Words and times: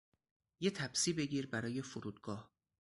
یه 0.59 0.71
تپسی 0.71 1.13
بگیر 1.13 1.47
برای 1.47 1.81
فرودگاه 1.81 2.51